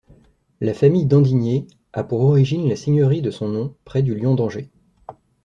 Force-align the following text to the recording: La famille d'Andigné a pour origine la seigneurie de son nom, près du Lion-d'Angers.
La 0.61 0.73
famille 0.73 1.05
d'Andigné 1.05 1.67
a 1.93 2.03
pour 2.03 2.21
origine 2.21 2.67
la 2.67 2.75
seigneurie 2.75 3.21
de 3.21 3.29
son 3.29 3.49
nom, 3.49 3.75
près 3.85 4.01
du 4.01 4.15
Lion-d'Angers. 4.15 4.71